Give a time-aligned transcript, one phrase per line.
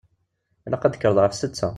[0.65, 1.67] Ilaq ad d-tekkreḍ ɣef setta.